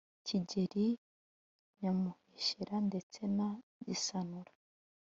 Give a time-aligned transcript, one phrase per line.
[0.25, 0.87] kigeri
[1.79, 3.47] nyamuheshera ndetse na
[3.85, 4.51] gisanura